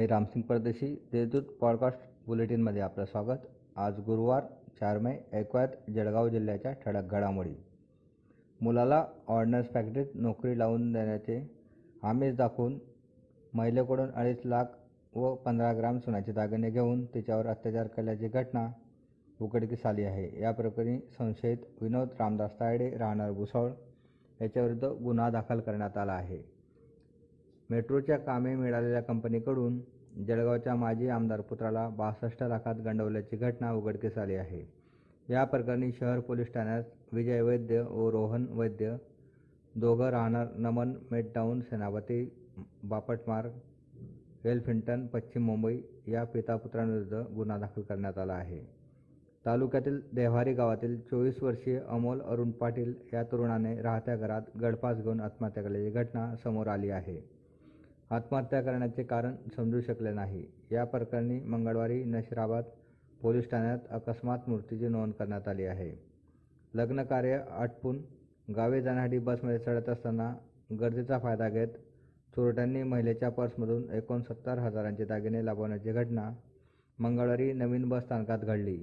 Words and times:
मी 0.00 0.06
रामसिंग 0.06 0.42
परदेशी 0.42 1.08
देशदूत 1.12 1.42
पॉडकास्ट 1.42 1.98
बुलेटिनमध्ये 2.26 2.82
आपलं 2.82 3.04
स्वागत. 3.04 3.38
आज 3.76 3.98
गुरुवार 3.98 4.42
चार 4.80 4.98
मे 4.98 5.18
ऐकूयात 5.32 5.90
जळगाव 5.90 6.28
जिल्ह्याच्या 6.28 6.72
ठळक 6.72 7.04
घडामोडी. 7.04 7.54
मुलाला 8.60 9.06
ऑर्डनन्स 9.28 9.68
फॅक्टरीत 9.68 10.06
नोकरी 10.14 10.58
लावून 10.58 10.92
देण्याचे 10.92 11.50
आमिष 12.02 12.34
दाखवून 12.34 12.78
महिलेकडून 13.54 14.10
अडीच 14.10 14.38
लाख 14.44 14.64
व 15.14 15.34
पंधरा 15.34 15.78
ग्राम 15.78 15.98
सोन्याचे 15.98 16.32
दागिने 16.32 16.70
घेऊन 16.70 17.04
तिच्यावर 17.04 17.46
अत्याचार 17.46 17.86
केल्याची 17.86 18.28
घटना 18.28 18.72
उघडकीस 19.40 19.86
आली 19.86 20.02
आहे. 20.02 20.40
या 20.40 20.50
प्रकरणी 20.50 20.98
संशयित 21.18 21.58
विनोद 21.80 22.08
रामदास 22.20 22.60
तायडे 22.60 22.90
राहणार 22.90 23.32
भुसळ 23.32 23.70
याच्याविरुद्ध 24.40 24.84
गुन्हा 24.84 25.30
दाखल 25.30 25.60
करण्यात 25.60 25.96
आला 25.96 26.12
आहे. 26.12 26.59
मेट्रोच्या 27.70 28.16
कामे 28.16 28.54
मिळालेल्या 28.54 29.02
कंपनीकडून 29.02 29.78
जळगावच्या 30.26 30.74
माजी 30.74 31.08
आमदार 31.08 31.40
पुत्राला 31.40 31.88
बासष्ट 31.88 32.42
लाखात 32.42 32.74
गंडवल्याची 32.74 33.36
घटना 33.36 33.72
उघडकीस 33.72 34.18
आली 34.18 34.34
आहे. 34.34 34.62
या 35.28 35.44
प्रकरणी 35.44 35.92
शहर 35.92 36.20
पोलीस 36.20 36.52
ठाण्यात 36.54 36.84
विजय 37.12 37.40
वैद्य 37.40 37.80
व 37.80 38.10
रोहन 38.10 38.46
वैद्य 38.50 38.96
दोघं 39.74 40.10
राहणार 40.10 40.46
नमन 40.56 40.92
मेटडाऊन 41.10 41.60
सेनापती 41.60 42.32
बापटमार्ग 42.84 43.50
वेलफिंटन 44.44 45.06
पश्चिम 45.06 45.44
मुंबई 45.44 45.80
या 46.08 46.24
पितापुत्रांविरुद्ध 46.24 47.14
गुन्हा 47.36 47.58
दाखल 47.58 47.82
करण्यात 47.82 48.18
आला 48.18 48.32
आहे. 48.32 48.60
तालुक्यातील 49.46 50.00
देव्हारी 50.14 50.52
गावातील 50.52 51.00
चोवीस 51.00 51.42
वर्षीय 51.42 51.80
अमोल 51.88 52.20
अरुण 52.20 52.50
पाटील 52.50 52.94
या 53.12 53.22
तरुणाने 53.22 53.80
राहत्या 53.82 54.16
घरात 54.16 54.42
गळफास 54.60 55.02
घेऊन 55.02 55.20
आत्महत्या 55.20 55.62
केल्याची 55.62 55.90
घटना 55.90 56.34
समोर 56.44 56.66
आली 56.66 56.90
आहे. 56.90 57.39
आत्महत्या 58.10 58.60
करण्याचे 58.62 59.02
कारण 59.02 59.34
समजू 59.56 59.80
शकले 59.80 60.12
नाही. 60.12 60.44
या 60.72 60.84
प्रकरणी 60.84 61.38
मंगळवारी 61.40 62.02
नशिराबाद 62.04 62.64
पोलीस 63.20 63.50
ठाण्यात 63.50 63.78
अकस्मात 63.90 64.48
मृत्यूची 64.48 64.88
नोंद 64.88 65.12
करण्यात 65.12 65.48
आली 65.48 65.64
आहे. 65.64 65.90
लग्न 66.74 67.02
कार्य 67.02 67.38
आटपून 67.50 68.00
गावे 68.48 68.80
जाण्यासाठी 68.82 69.18
बसमध्ये 69.18 69.58
चढत 69.58 69.88
असताना 69.88 70.32
गर्दीचा 70.80 71.18
फायदा 71.18 71.48
घेत 71.48 71.68
चोरट्यांनी 72.36 72.82
महिलेच्या 72.82 73.28
पर्समधून 73.28 73.90
एकोणसत्तर 73.92 74.58
हजारांचे 74.58 75.04
दागिने 75.04 75.44
लाभवण्याची 75.44 75.92
घटना 75.92 76.30
मंगळवारी 76.98 77.52
नवीन 77.52 77.88
बस 77.88 78.02
स्थानकात 78.02 78.38
घडली. 78.38 78.78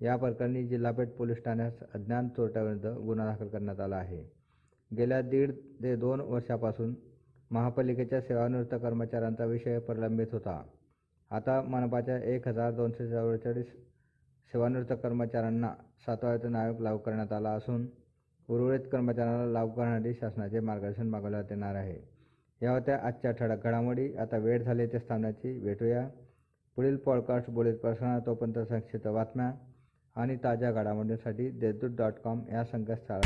या 0.00 0.16
प्रकरणी 0.16 0.66
जिल्हापेठ 0.68 1.08
पोलीस 1.08 1.42
ठाण्यात 1.44 1.84
अज्ञात 1.94 2.24
चोरट्याविरुद्ध 2.36 2.86
गुन्हा 2.86 3.26
दाखल 3.26 3.48
करण्यात 3.48 3.80
आला 3.80 3.96
आहे. 3.96 4.22
गेल्या 4.90 5.20
दीड 5.22 5.52
ते 5.82 5.94
दोन 5.96 6.20
वर्षापासून 6.20 6.94
महापालिकेच्या 7.50 8.20
सेवानिवृत्त 8.20 8.74
कर्मचाऱ्यांचा 8.74 9.44
विषय 9.44 9.78
प्रलंबित 9.78 10.26
होता. 10.32 10.62
आता 11.30 11.62
मनपाच्या 11.62 12.18
एक 12.18 12.48
हजार 12.48 12.72
दोनशे 12.72 13.10
चव्वेचाळीस 13.10 13.66
सेवानिवृत्त 14.52 14.92
कर्मचाऱ्यांना 15.02 15.68
सातवा 16.06 16.30
वेतन 16.32 16.56
आयोग 16.56 16.80
लागू 16.80 16.98
करण्यात 16.98 17.32
आला 17.32 17.50
असून 17.50 17.86
उर्वरित 18.48 18.80
कर्मचाऱ्यांना 18.92 19.46
लागू 19.46 19.70
करण्यासाठी 19.70 20.14
शासनाचे 20.14 20.60
मार्गदर्शन 20.60 21.08
मागवण्यात 21.08 21.44
येणार 21.50 21.74
आहे. 21.74 21.96
या 22.62 22.70
होत्या 22.70 22.98
आजच्या 23.02 23.30
ठळक 23.30 23.64
घडामोडी. 23.64 24.16
आता 24.16 24.36
वेळ 24.36 24.62
झाली 24.62 24.86
ते 24.86 24.98
स्थानाची 24.98 25.58
भेटूया 25.58 26.08
पुढील 26.76 26.96
पॉडकास्ट 26.96 27.50
बोलीत 27.50 27.74
प्रसारणा 27.74 28.18
तोपर्यंत 28.18 28.68
संक्षिप्त 28.68 29.08
बातम्या 29.08 29.52
आणि 30.16 30.36
ताज्या 30.44 30.72
घडामोडींसाठी 30.72 31.50
देशदूत 31.50 31.90
डॉट 31.90 32.12
कॉम 32.24 32.40
या 32.52 32.64
संकेतस्थळात 32.64 33.22